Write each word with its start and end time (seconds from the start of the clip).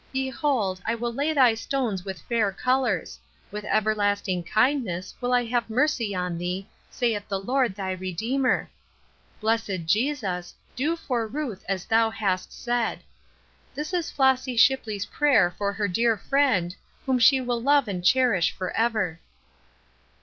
Be 0.11 0.31
hold, 0.31 0.81
I 0.83 0.95
will 0.95 1.13
lay 1.13 1.31
thy 1.31 1.53
stones 1.53 2.03
with 2.03 2.23
fair 2.23 2.51
colors; 2.51 3.19
with 3.51 3.63
everlasting 3.65 4.43
kindness 4.43 5.13
will 5.21 5.31
I 5.31 5.43
have 5.45 5.69
mercy 5.69 6.15
on 6.15 6.39
thee, 6.39 6.67
saith 6.89 7.27
the 7.27 7.39
Lord, 7.39 7.75
thy 7.75 7.91
Redeemer.' 7.91 8.67
Blessed 9.41 9.85
Jesus, 9.85 10.21
Bests. 10.23 10.55
236 10.75 10.75
do 10.75 10.95
for 11.07 11.27
Ruth 11.27 11.63
'As 11.69 11.85
thou 11.85 12.09
hast 12.09 12.51
said.' 12.51 13.03
This 13.75 13.93
is 13.93 14.09
Flossy 14.09 14.57
Shipley's 14.57 15.05
prayer 15.05 15.53
for 15.55 15.71
her 15.71 15.87
dear 15.87 16.17
friend, 16.17 16.75
whom 17.05 17.19
she 17.19 17.39
will 17.39 17.61
love 17.61 17.87
and 17.87 18.03
cherish 18.03 18.51
forever." 18.53 19.19